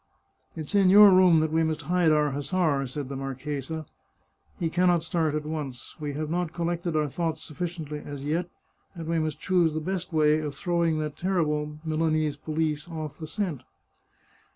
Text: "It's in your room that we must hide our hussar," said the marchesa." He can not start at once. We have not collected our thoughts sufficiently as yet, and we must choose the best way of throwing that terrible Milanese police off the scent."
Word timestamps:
"It's 0.57 0.73
in 0.73 0.89
your 0.89 1.11
room 1.11 1.41
that 1.41 1.51
we 1.51 1.63
must 1.63 1.83
hide 1.83 2.11
our 2.11 2.31
hussar," 2.31 2.87
said 2.87 3.07
the 3.07 3.15
marchesa." 3.15 3.85
He 4.59 4.67
can 4.67 4.87
not 4.87 5.03
start 5.03 5.35
at 5.35 5.45
once. 5.45 5.95
We 5.99 6.13
have 6.13 6.27
not 6.27 6.53
collected 6.53 6.95
our 6.95 7.07
thoughts 7.07 7.43
sufficiently 7.43 7.99
as 7.99 8.23
yet, 8.23 8.49
and 8.95 9.05
we 9.07 9.19
must 9.19 9.39
choose 9.39 9.75
the 9.75 9.79
best 9.79 10.11
way 10.11 10.39
of 10.39 10.55
throwing 10.55 10.97
that 10.97 11.17
terrible 11.17 11.77
Milanese 11.85 12.35
police 12.35 12.87
off 12.89 13.19
the 13.19 13.27
scent." 13.27 13.61